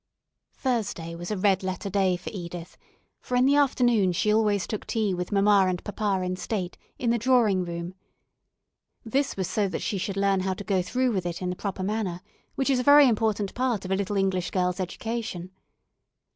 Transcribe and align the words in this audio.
Thursday 0.55 1.13
was 1.13 1.29
a 1.29 1.37
red 1.37 1.61
letter 1.61 1.87
day 1.87 2.17
for 2.17 2.31
Edith, 2.33 2.75
for 3.19 3.35
in 3.37 3.45
the 3.45 3.55
afternoon 3.55 4.11
she 4.13 4.33
always 4.33 4.65
took 4.65 4.87
tea 4.87 5.13
with 5.13 5.31
mamma 5.31 5.65
and 5.69 5.83
papa 5.83 6.23
in 6.25 6.35
state, 6.37 6.75
in 6.97 7.11
the 7.11 7.19
drawing 7.19 7.63
room. 7.63 7.93
This 9.05 9.37
was 9.37 9.47
so 9.47 9.67
that 9.67 9.83
she 9.83 9.99
should 9.99 10.17
learn 10.17 10.39
how 10.39 10.55
to 10.55 10.63
go 10.63 10.81
through 10.81 11.11
with 11.11 11.27
it 11.27 11.39
in 11.39 11.51
the 11.51 11.55
proper 11.55 11.83
manner, 11.83 12.21
which 12.55 12.71
is 12.71 12.79
a 12.79 12.83
very 12.83 13.07
important 13.07 13.53
part 13.53 13.85
of 13.85 13.91
a 13.91 13.95
little 13.95 14.17
English 14.17 14.49
girl's 14.49 14.79
education. 14.79 15.51